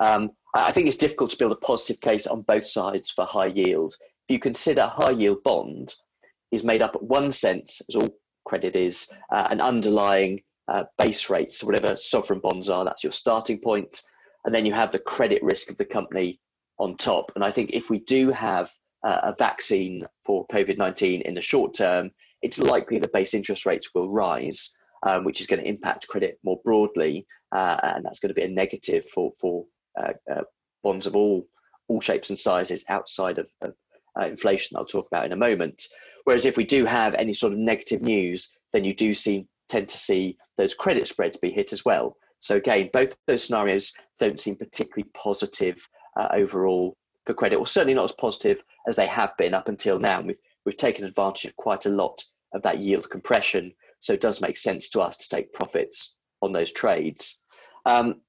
um, 0.00 0.30
I 0.54 0.72
think 0.72 0.86
it's 0.86 0.96
difficult 0.96 1.30
to 1.30 1.38
build 1.38 1.52
a 1.52 1.56
positive 1.56 2.00
case 2.00 2.26
on 2.26 2.42
both 2.42 2.66
sides 2.66 3.10
for 3.10 3.24
high 3.24 3.46
yield. 3.46 3.94
If 4.28 4.34
you 4.34 4.38
consider 4.38 4.86
high 4.86 5.12
yield 5.12 5.42
bond 5.42 5.94
is 6.50 6.62
made 6.64 6.82
up 6.82 6.94
at 6.94 7.02
one 7.02 7.32
sense, 7.32 7.80
as 7.88 7.96
all 7.96 8.10
credit 8.44 8.76
is, 8.76 9.08
uh, 9.30 9.48
an 9.50 9.60
underlying 9.60 10.42
uh, 10.68 10.84
base 10.98 11.30
rate. 11.30 11.52
So 11.52 11.66
whatever 11.66 11.96
sovereign 11.96 12.40
bonds 12.40 12.68
are, 12.68 12.84
that's 12.84 13.02
your 13.02 13.12
starting 13.12 13.58
point. 13.58 14.02
and 14.44 14.54
then 14.54 14.66
you 14.66 14.72
have 14.72 14.90
the 14.92 14.98
credit 14.98 15.42
risk 15.42 15.70
of 15.70 15.76
the 15.76 15.84
company 15.84 16.40
on 16.78 16.96
top. 16.96 17.32
And 17.34 17.44
I 17.44 17.50
think 17.50 17.70
if 17.72 17.90
we 17.90 18.00
do 18.00 18.30
have 18.30 18.70
uh, 19.06 19.20
a 19.22 19.34
vaccine 19.38 20.06
for 20.24 20.46
COVID 20.48 20.78
nineteen 20.78 21.22
in 21.22 21.34
the 21.34 21.40
short 21.40 21.74
term, 21.74 22.10
it's 22.42 22.58
likely 22.58 22.98
that 22.98 23.12
base 23.12 23.34
interest 23.34 23.66
rates 23.66 23.90
will 23.94 24.10
rise, 24.10 24.76
um, 25.06 25.24
which 25.24 25.40
is 25.40 25.46
going 25.46 25.60
to 25.60 25.68
impact 25.68 26.08
credit 26.08 26.38
more 26.44 26.60
broadly, 26.64 27.26
uh, 27.54 27.76
and 27.82 28.04
that's 28.04 28.20
going 28.20 28.28
to 28.30 28.34
be 28.34 28.42
a 28.44 28.48
negative 28.48 29.04
for 29.06 29.32
for 29.40 29.64
bonds 30.82 31.06
of 31.06 31.16
all 31.16 31.46
all 31.88 32.00
shapes 32.00 32.30
and 32.30 32.38
sizes 32.38 32.84
outside 32.88 33.38
of, 33.38 33.48
of 33.60 33.74
uh, 34.18 34.26
inflation. 34.26 34.76
I'll 34.76 34.84
talk 34.84 35.06
about 35.06 35.26
in 35.26 35.32
a 35.32 35.36
moment. 35.36 35.84
Whereas 36.24 36.44
if 36.44 36.56
we 36.56 36.64
do 36.64 36.84
have 36.84 37.14
any 37.14 37.34
sort 37.34 37.52
of 37.52 37.58
negative 37.58 38.02
news, 38.02 38.56
then 38.72 38.84
you 38.84 38.94
do 38.94 39.14
see 39.14 39.46
tend 39.68 39.88
to 39.88 39.98
see 39.98 40.36
those 40.58 40.74
credit 40.74 41.06
spreads 41.06 41.38
be 41.38 41.50
hit 41.50 41.72
as 41.72 41.84
well. 41.84 42.16
So 42.40 42.56
again, 42.56 42.90
both 42.92 43.16
those 43.26 43.44
scenarios 43.44 43.92
don't 44.18 44.40
seem 44.40 44.56
particularly 44.56 45.08
positive 45.14 45.86
uh, 46.18 46.28
overall 46.32 46.96
for 47.24 47.34
credit, 47.34 47.56
or 47.56 47.66
certainly 47.66 47.94
not 47.94 48.04
as 48.04 48.16
positive 48.16 48.58
as 48.86 48.96
they 48.96 49.06
have 49.06 49.36
been 49.38 49.54
up 49.54 49.68
until 49.68 49.98
now. 49.98 50.20
We've, 50.20 50.36
we've 50.66 50.76
taken 50.76 51.04
advantage 51.04 51.46
of 51.46 51.56
quite 51.56 51.86
a 51.86 51.90
lot 51.90 52.22
of 52.52 52.62
that 52.62 52.80
yield 52.80 53.08
compression, 53.10 53.72
so 54.00 54.12
it 54.12 54.20
does 54.20 54.40
make 54.40 54.56
sense 54.56 54.90
to 54.90 55.00
us 55.00 55.16
to 55.18 55.28
take 55.28 55.52
profits 55.52 56.16
on 56.42 56.52
those 56.52 56.72
trades. 56.72 57.42
Um, 57.86 58.20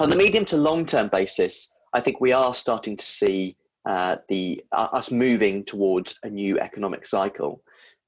on 0.00 0.08
the 0.08 0.16
medium 0.16 0.46
to 0.46 0.56
long 0.56 0.86
term 0.86 1.08
basis, 1.08 1.74
I 1.92 2.00
think 2.00 2.20
we 2.20 2.32
are 2.32 2.54
starting 2.54 2.96
to 2.96 3.04
see 3.04 3.56
uh, 3.86 4.16
the 4.28 4.64
uh, 4.72 4.88
us 4.92 5.10
moving 5.10 5.62
towards 5.64 6.18
a 6.22 6.30
new 6.30 6.58
economic 6.58 7.06
cycle. 7.06 7.62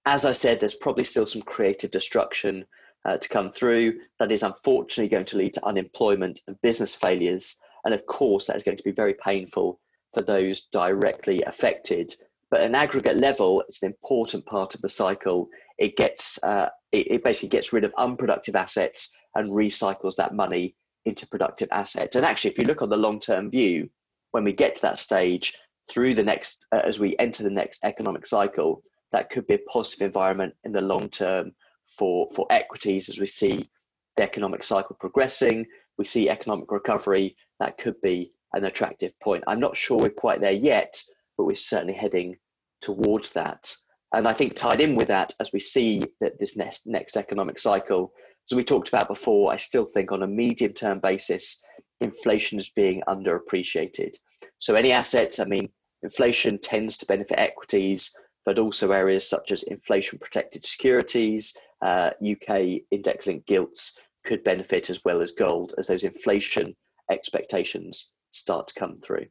As 0.07 0.25
I 0.25 0.33
said, 0.33 0.59
there's 0.59 0.75
probably 0.75 1.05
still 1.05 1.27
some 1.27 1.43
creative 1.43 1.91
destruction 1.91 2.65
uh, 3.05 3.19
to 3.19 3.29
come 3.29 3.51
through. 3.51 4.01
That 4.19 4.33
is 4.33 4.43
unfortunately 4.43 5.11
going 5.11 5.27
to 5.27 5.37
lead 5.37 5.55
to 5.55 5.67
unemployment 5.67 6.41
and 6.47 6.61
business 6.63 6.95
failures, 6.95 7.57
and 7.85 7.93
of 7.93 8.07
course, 8.07 8.47
that 8.47 8.57
is 8.57 8.65
going 8.65 8.79
to 8.79 8.85
be 8.85 8.93
very 8.93 9.15
painful 9.15 9.79
for 10.15 10.23
those 10.23 10.63
directly 10.73 11.43
affected. 11.43 12.15
But 12.51 12.61
at 12.61 12.67
an 12.67 12.75
aggregate 12.75 13.19
level, 13.19 13.63
it's 13.69 13.83
an 13.83 13.89
important 13.89 14.47
part 14.47 14.75
of 14.75 14.81
the 14.81 14.89
cycle. 14.89 15.49
It 15.79 15.97
gets 15.99 16.43
uh, 16.43 16.71
it, 16.91 17.11
it 17.11 17.25
basically 17.25 17.51
gets 17.51 17.73
rid 17.73 17.85
of 17.85 17.93
unproductive 17.99 18.57
assets 18.57 19.15
and 19.35 19.51
recycles 19.51 20.17
that 20.17 20.35
money 20.35 20.75
into 21.05 21.27
productive 21.27 21.69
assets. 21.73 22.17
And 22.17 22.25
actually, 22.25 22.51
if 22.53 22.59
you 22.59 22.65
look 22.65 22.83
on 22.83 22.89
the 22.89 22.97
long 22.97 23.21
term 23.21 23.51
view, 23.51 23.89
when 24.33 24.45
we 24.45 24.53
get 24.53 24.77
to 24.77 24.83
that 24.83 24.99
stage 24.99 25.55
through 25.91 26.15
the 26.15 26.23
next, 26.23 26.65
uh, 26.73 26.81
as 26.85 27.01
we 27.01 27.17
enter 27.19 27.43
the 27.43 27.51
next 27.51 27.85
economic 27.85 28.27
cycle, 28.27 28.83
that 29.13 29.31
could 29.31 29.47
be 29.47 29.55
a 29.55 29.71
positive 29.71 30.07
environment 30.07 30.55
in 30.65 30.73
the 30.73 30.81
long 30.81 31.09
term 31.09 31.53
for, 31.99 32.29
for 32.35 32.47
equities 32.51 33.09
as 33.09 33.19
we 33.19 33.27
see 33.27 33.69
the 34.17 34.23
economic 34.23 34.65
cycle 34.65 34.97
progressing. 34.99 35.67
We 35.99 36.05
see 36.05 36.29
economic 36.29 36.71
recovery. 36.71 37.37
That 37.61 37.79
could 37.79 38.01
be 38.01 38.33
an 38.55 38.65
attractive 38.65 39.19
point. 39.21 39.45
I'm 39.47 39.61
not 39.61 39.77
sure 39.77 39.99
we're 39.99 40.11
quite 40.11 40.41
there 40.41 40.53
yet, 40.53 41.01
but 41.37 41.45
we're 41.45 41.57
certainly 41.57 41.95
heading 41.95 42.37
towards 42.81 43.33
that. 43.33 43.75
And 44.15 44.29
I 44.29 44.33
think 44.33 44.57
tied 44.57 44.81
in 44.81 44.95
with 44.95 45.09
that, 45.09 45.33
as 45.41 45.53
we 45.53 45.61
see 45.61 46.05
that 46.21 46.39
this 46.39 46.57
next, 46.57 46.87
next 46.87 47.17
economic 47.17 47.59
cycle, 47.59 48.13
as 48.51 48.57
we 48.57 48.65
talked 48.65 48.89
about 48.89 49.09
before, 49.09 49.53
I 49.53 49.57
still 49.57 49.87
think 49.87 50.13
on 50.13 50.23
a 50.23 50.27
medium 50.27 50.73
term 50.73 51.01
basis, 51.01 51.63
inflation 52.01 52.59
is 52.59 52.71
being 52.71 53.03
underappreciated. 53.09 54.17
So, 54.59 54.75
any 54.75 54.93
assets, 54.93 55.39
I 55.39 55.45
mean, 55.45 55.69
inflation 56.03 56.59
tends 56.59 56.99
to 56.99 57.07
benefit 57.07 57.39
equities, 57.39 58.13
but 58.45 58.59
also 58.59 58.93
areas 58.93 59.29
such 59.29 59.53
as 59.53 59.63
inflation 59.65 60.19
protected 60.19 60.65
securities, 60.65 61.55
uh, 61.83 62.11
UK 62.25 62.83
index 62.91 63.27
linked 63.27 63.47
gilts 63.47 63.99
could 64.25 64.45
benefit 64.45 64.91
as 64.91 65.01
well 65.05 65.21
as 65.21 65.33
gold 65.33 65.75
as 65.79 65.89
those 65.89 66.05
inflation 66.05 66.75
expectations 67.11 68.15
start 68.33 68.69
to 68.69 68.75
come 68.75 68.99
through. 69.01 69.27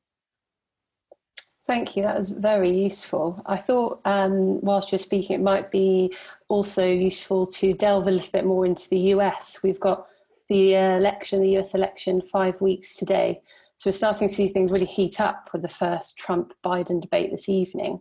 Thank 1.67 1.95
you. 1.95 2.03
That 2.03 2.17
was 2.17 2.29
very 2.29 2.71
useful. 2.71 3.41
I 3.45 3.57
thought, 3.57 4.01
um, 4.05 4.59
whilst 4.61 4.91
you're 4.91 4.99
speaking, 4.99 5.35
it 5.35 5.43
might 5.43 5.69
be 5.69 6.13
also 6.47 6.85
useful 6.85 7.45
to 7.45 7.73
delve 7.73 8.07
a 8.07 8.11
little 8.11 8.31
bit 8.31 8.45
more 8.45 8.65
into 8.65 8.89
the 8.89 8.99
US. 9.15 9.59
We've 9.63 9.79
got 9.79 10.07
the 10.49 10.73
election, 10.73 11.41
the 11.41 11.57
US 11.59 11.75
election, 11.75 12.21
five 12.21 12.59
weeks 12.59 12.95
today. 12.95 13.41
So 13.77 13.89
we're 13.89 13.93
starting 13.93 14.27
to 14.27 14.33
see 14.33 14.47
things 14.47 14.71
really 14.71 14.85
heat 14.85 15.21
up 15.21 15.49
with 15.53 15.61
the 15.61 15.67
first 15.67 16.17
Trump 16.17 16.53
Biden 16.63 17.01
debate 17.01 17.31
this 17.31 17.47
evening. 17.47 17.99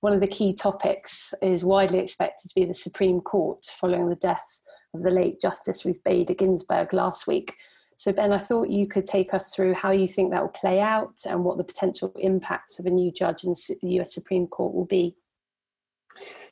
One 0.00 0.12
of 0.12 0.20
the 0.20 0.26
key 0.26 0.52
topics 0.52 1.32
is 1.42 1.64
widely 1.64 1.98
expected 1.98 2.48
to 2.48 2.54
be 2.54 2.64
the 2.64 2.74
Supreme 2.74 3.20
Court 3.20 3.64
following 3.64 4.08
the 4.08 4.16
death 4.16 4.62
of 4.94 5.02
the 5.02 5.10
late 5.10 5.40
Justice 5.40 5.84
Ruth 5.84 6.02
Bader 6.04 6.34
Ginsburg 6.34 6.92
last 6.92 7.26
week. 7.26 7.54
So, 7.96 8.12
Ben, 8.12 8.30
I 8.30 8.38
thought 8.38 8.68
you 8.68 8.86
could 8.86 9.06
take 9.06 9.32
us 9.32 9.54
through 9.54 9.72
how 9.72 9.90
you 9.90 10.06
think 10.06 10.30
that 10.30 10.42
will 10.42 10.48
play 10.48 10.80
out 10.80 11.14
and 11.24 11.42
what 11.42 11.56
the 11.56 11.64
potential 11.64 12.12
impacts 12.18 12.78
of 12.78 12.84
a 12.84 12.90
new 12.90 13.10
judge 13.10 13.44
in 13.44 13.54
the 13.54 14.00
US 14.00 14.12
Supreme 14.12 14.46
Court 14.46 14.74
will 14.74 14.84
be. 14.84 15.16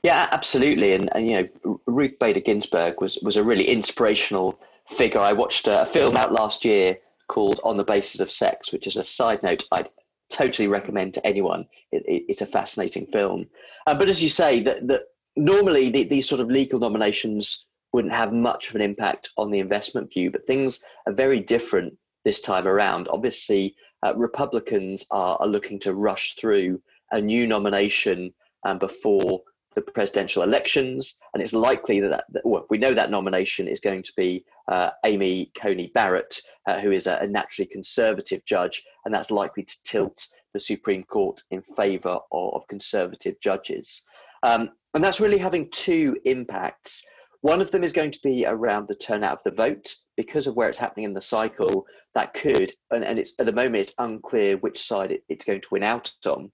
Yeah, 0.03 0.29
absolutely. 0.33 0.95
And, 0.95 1.11
and 1.15 1.27
you 1.27 1.49
know, 1.65 1.81
Ruth 1.87 2.19
Bader 2.19 2.41
Ginsburg 2.41 3.01
was, 3.01 3.19
was 3.23 3.37
a 3.37 3.43
really 3.43 3.65
inspirational 3.65 4.59
figure. 4.91 5.21
I 5.21 5.33
watched 5.33 5.67
a 5.67 5.85
film 5.85 6.17
out 6.17 6.33
last 6.33 6.65
year 6.65 6.99
called 7.29 7.61
On 7.63 7.77
the 7.77 7.85
Basis 7.85 8.21
of 8.21 8.31
Sex, 8.31 8.73
which 8.73 8.87
is 8.87 8.97
a 8.97 9.05
side 9.05 9.43
note 9.43 9.65
I'd 9.71 9.91
totally 10.31 10.69
recommend 10.69 11.13
to 11.15 11.27
anyone. 11.27 11.67
It, 11.93 12.05
it, 12.07 12.25
it's 12.29 12.43
a 12.43 12.47
fascinating 12.47 13.07
film. 13.07 13.47
Uh, 13.87 13.95
but 13.95 14.09
as 14.09 14.23
you 14.23 14.31
say, 14.31 14.61
that, 14.61 14.87
that 14.89 15.03
normally 15.37 15.91
the, 15.91 16.05
these 16.05 16.29
sort 16.29 16.41
of 16.41 16.49
legal 16.49 16.79
nominations 16.79 17.67
wouldn't 17.95 18.13
have 18.13 18.33
much 18.33 18.69
of 18.69 18.75
an 18.75 18.83
impact 18.83 19.31
on 19.39 19.53
the 19.53 19.61
investment 19.61 20.13
view. 20.13 20.29
But 20.29 20.49
things 20.49 20.83
are 21.07 21.13
very 21.13 21.39
different 21.39 21.97
this 22.25 22.41
time 22.41 22.67
around. 22.67 23.07
Obviously, 23.09 23.77
uh, 24.05 24.13
Republicans 24.17 25.07
are, 25.13 25.37
are, 25.41 25.47
looking 25.47 25.79
to 25.79 25.95
rush 25.95 26.35
through 26.35 26.83
a 27.13 27.21
new 27.21 27.47
nomination 27.47 28.35
um, 28.67 28.79
before 28.79 29.43
the 29.77 29.81
presidential 29.81 30.43
elections, 30.43 31.19
and 31.33 31.43
it's 31.43 31.53
likely 31.53 32.01
that, 32.01 32.25
that 32.31 32.45
well, 32.45 32.67
we 32.69 32.79
know 32.79 32.95
that 32.95 33.13
nomination 33.13 33.69
is 33.69 33.79
going 33.79 34.03
to 34.03 34.13
be 34.17 34.45
uh, 34.67 34.91
Amy 35.05 35.53
Coney 35.57 35.93
Barrett, 35.95 36.41
uh, 36.67 36.81
who 36.81 36.91
is 36.91 37.07
a, 37.07 37.19
a, 37.19 37.29
naturally 37.29 37.69
conservative 37.69 38.45
judge, 38.45 38.83
and 39.05 39.15
that's 39.15 39.31
likely 39.31 39.63
to 39.63 39.83
tilt 39.85 40.27
the 40.53 40.59
Supreme 40.59 41.05
Court 41.05 41.41
in 41.53 41.63
favour 41.77 42.19
of, 42.33 42.55
of, 42.55 42.67
conservative 42.67 43.37
judges. 43.41 44.03
Um, 44.43 44.71
and 44.95 45.03
that's 45.03 45.21
really 45.21 45.39
having 45.39 45.71
two 45.71 46.17
impacts. 46.25 47.05
One 47.45 47.61
of 47.61 47.71
them 47.71 47.85
is 47.85 47.93
going 47.93 48.11
to 48.11 48.21
be 48.25 48.47
around 48.47 48.89
the 48.89 48.95
turnout 48.95 49.37
of 49.37 49.45
the 49.45 49.51
vote 49.51 49.95
because 50.17 50.47
of 50.47 50.57
where 50.57 50.71
it's 50.71 50.79
happening 50.79 51.05
in 51.05 51.13
the 51.13 51.21
cycle. 51.21 51.85
That 52.15 52.33
could, 52.33 52.73
and, 52.91 53.05
and 53.05 53.19
it's 53.19 53.35
at 53.39 53.45
the 53.45 53.53
moment 53.53 53.77
it's 53.77 53.93
unclear 53.99 54.57
which 54.57 54.81
side 54.83 55.13
it, 55.13 55.25
it's 55.29 55.45
going 55.45 55.61
to 55.61 55.69
win 55.71 55.83
out 55.83 56.11
on, 56.25 56.51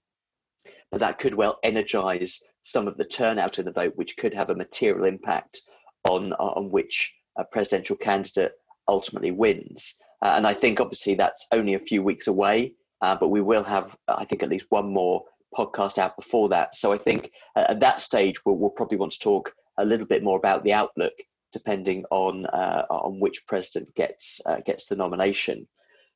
but 0.91 0.99
that 0.99 1.17
could 1.17 1.33
well 1.33 1.59
energise 1.63 2.43
some 2.63 2.89
of 2.89 2.97
the 2.97 3.05
turnout 3.05 3.57
in 3.57 3.63
the 3.63 3.71
vote, 3.71 3.93
which 3.95 4.17
could 4.17 4.33
have 4.33 4.49
a 4.49 4.55
material 4.55 5.05
impact 5.05 5.61
on 6.09 6.33
on 6.33 6.69
which 6.69 7.15
a 7.37 7.45
presidential 7.45 7.95
candidate 7.95 8.51
ultimately 8.89 9.31
wins. 9.31 9.95
Uh, 10.21 10.33
and 10.35 10.45
I 10.45 10.53
think 10.53 10.81
obviously 10.81 11.15
that's 11.15 11.47
only 11.53 11.75
a 11.75 11.79
few 11.79 12.03
weeks 12.03 12.27
away, 12.27 12.73
uh, 13.01 13.15
but 13.15 13.29
we 13.29 13.39
will 13.39 13.63
have, 13.63 13.95
I 14.09 14.25
think, 14.25 14.43
at 14.43 14.49
least 14.49 14.65
one 14.67 14.91
more 14.91 15.23
podcast 15.57 15.97
out 15.97 16.17
before 16.17 16.49
that. 16.49 16.75
So 16.75 16.91
I 16.91 16.97
think 16.97 17.31
uh, 17.55 17.67
at 17.69 17.79
that 17.79 18.01
stage 18.01 18.43
we'll, 18.45 18.57
we'll, 18.57 18.71
probably 18.71 18.97
want 18.97 19.13
to 19.13 19.19
talk 19.19 19.53
a 19.81 19.85
little 19.85 20.05
bit 20.05 20.23
more 20.23 20.37
about 20.37 20.63
the 20.63 20.73
outlook, 20.73 21.13
depending 21.53 22.05
on 22.11 22.45
uh, 22.47 22.85
on 22.89 23.19
which 23.19 23.45
president 23.47 23.93
gets 23.95 24.39
uh, 24.45 24.59
gets 24.65 24.85
the 24.85 24.95
nomination. 24.95 25.67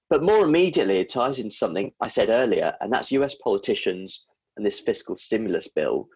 But 0.09 0.23
more 0.23 0.45
immediately, 0.45 0.97
it 0.99 1.09
ties 1.09 1.39
into 1.39 1.55
something 1.55 1.91
I 1.99 2.07
said 2.07 2.29
earlier, 2.29 2.75
and 2.79 2.93
that's 2.93 3.11
U.S. 3.11 3.35
politicians 3.35 4.25
and 4.57 4.65
this 4.65 4.79
fiscal 4.79 5.17
stimulus 5.17 5.67
bill. 5.67 6.07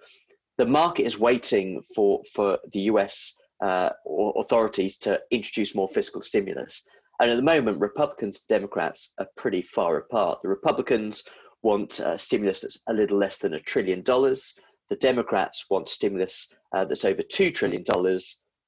The 0.58 0.66
market 0.66 1.06
is 1.06 1.20
waiting 1.20 1.82
for 1.96 2.22
for 2.34 2.60
the 2.74 2.82
U.S. 2.92 3.36
Uh, 3.62 3.90
authorities 4.38 4.98
to 5.00 5.20
introduce 5.32 5.76
more 5.76 5.90
fiscal 5.90 6.22
stimulus. 6.22 6.84
And 7.20 7.30
at 7.30 7.36
the 7.36 7.44
moment, 7.44 7.82
Republicans 7.82 8.38
and 8.40 8.60
Democrats 8.60 9.12
are 9.20 9.28
pretty 9.36 9.62
far 9.62 9.98
apart. 9.98 10.40
The 10.42 10.48
Republicans 10.48 11.26
want 11.62 12.00
a 12.00 12.18
stimulus 12.18 12.62
that's 12.62 12.82
a 12.88 12.94
little 12.94 13.18
less 13.18 13.38
than 13.38 13.56
a 13.56 13.60
trillion 13.60 14.02
dollars. 14.02 14.58
The 14.90 14.96
Democrats 14.96 15.66
want 15.70 15.90
stimulus 15.90 16.54
uh, 16.76 16.86
that's 16.86 17.06
over 17.06 17.22
$2 17.22 17.54
trillion. 17.54 17.84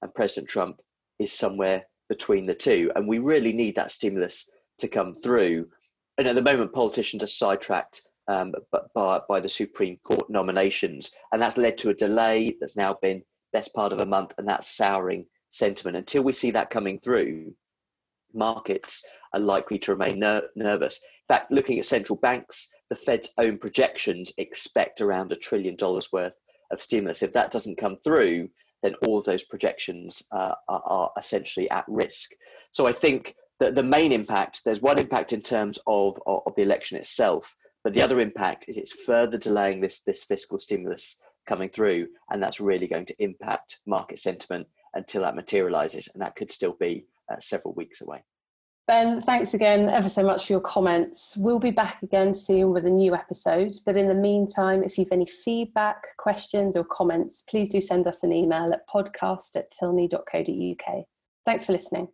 And 0.02 0.14
President 0.16 0.50
Trump 0.50 0.82
is 1.20 1.32
somewhere 1.32 1.84
between 2.10 2.46
the 2.46 2.54
two. 2.54 2.92
And 2.96 3.08
we 3.08 3.20
really 3.20 3.54
need 3.54 3.76
that 3.76 3.92
stimulus 3.92 4.50
to 4.80 4.88
come 4.88 5.16
through. 5.16 5.68
And 6.18 6.28
at 6.28 6.36
the 6.36 6.42
moment, 6.42 6.74
politicians 6.74 7.24
are 7.24 7.28
sidetracked 7.28 8.02
um, 8.28 8.54
by, 8.94 9.22
by 9.28 9.40
the 9.40 9.50
Supreme 9.50 9.98
Court 10.04 10.30
nominations. 10.30 11.14
And 11.32 11.42
that's 11.42 11.58
led 11.58 11.78
to 11.80 11.90
a 11.90 11.94
delay 11.94 12.58
that's 12.60 12.76
now 12.76 12.98
been 13.02 13.24
best 13.54 13.74
part 13.74 13.92
of 13.94 14.00
a 14.00 14.06
month, 14.06 14.34
and 14.38 14.48
that's 14.48 14.68
souring 14.68 15.26
sentiment. 15.50 15.98
Until 15.98 16.24
we 16.24 16.34
see 16.34 16.52
that 16.52 16.70
coming 16.70 17.00
through, 17.00 17.54
markets 18.34 19.04
are 19.34 19.40
likely 19.40 19.80
to 19.80 19.92
remain 19.92 20.20
ner- 20.20 20.50
nervous. 20.56 21.02
In 21.04 21.36
fact, 21.36 21.52
looking 21.52 21.80
at 21.80 21.86
central 21.86 22.18
banks, 22.18 22.70
the 22.90 22.96
Fed's 22.96 23.34
own 23.38 23.58
projections 23.58 24.34
expect 24.38 25.02
around 25.02 25.32
a 25.32 25.38
trillion 25.38 25.76
dollars 25.76 26.12
worth 26.12 26.36
of 26.72 26.82
stimulus. 26.82 27.24
If 27.24 27.34
that 27.34 27.52
doesn't 27.52 27.78
come 27.78 27.98
through, 28.04 28.50
then 28.84 28.96
all 29.06 29.20
of 29.20 29.26
those 29.26 29.44
projections 29.44 30.24
uh, 30.32 30.56
are, 30.68 30.82
are, 30.86 31.12
essentially 31.18 31.70
at 31.70 31.86
risk. 31.88 32.32
So 32.72 32.88
I 32.88 32.92
think 32.92 33.36
that 33.60 33.76
the 33.76 33.84
main 33.84 34.12
impact, 34.12 34.62
there's 34.66 34.82
one 34.82 35.00
impact 35.00 35.34
in 35.34 35.42
terms 35.42 35.78
of, 35.88 36.20
of, 36.26 36.42
of 36.48 36.56
the 36.56 36.64
election 36.64 36.98
itself, 36.98 37.56
but 37.84 37.94
the 37.94 38.02
other 38.02 38.20
impact 38.20 38.66
is 38.68 38.78
it's 38.78 38.92
further 38.92 39.38
delaying 39.38 39.82
this, 39.82 40.02
this 40.02 40.24
fiscal 40.24 40.58
stimulus 40.58 41.20
coming 41.48 41.70
through, 41.70 42.08
and 42.30 42.42
that's 42.42 42.60
really 42.60 42.88
going 42.88 43.06
to 43.06 43.24
impact 43.24 43.80
market 43.86 44.20
sentiment 44.20 44.68
until 44.94 45.22
that 45.22 45.36
materializes, 45.36 46.10
and 46.14 46.22
that 46.22 46.36
could 46.36 46.52
still 46.52 46.76
be 46.80 47.06
uh, 47.32 47.38
several 47.40 47.74
weeks 47.76 48.02
away. 48.02 48.24
Ben, 48.92 49.22
thanks 49.22 49.54
again 49.54 49.90
ever 49.90 50.10
so 50.10 50.22
much 50.22 50.46
for 50.46 50.52
your 50.52 50.60
comments. 50.60 51.38
We'll 51.38 51.60
be 51.60 51.72
back 51.72 52.04
again 52.04 52.34
soon 52.34 52.74
with 52.74 52.86
a 52.86 52.90
new 52.90 53.16
episode. 53.16 53.72
But 53.86 53.96
in 53.96 54.10
the 54.10 54.14
meantime, 54.14 54.84
if 54.84 54.98
you've 54.98 55.14
any 55.14 55.26
feedback, 55.26 56.18
questions, 56.18 56.76
or 56.76 56.84
comments, 56.84 57.42
please 57.50 57.70
do 57.70 57.80
send 57.80 58.06
us 58.06 58.22
an 58.22 58.34
email 58.34 58.68
at 58.74 58.86
podcast 58.90 59.56
at 59.56 59.72
tilney.co.uk. 59.72 61.06
Thanks 61.46 61.64
for 61.64 61.72
listening. 61.72 62.10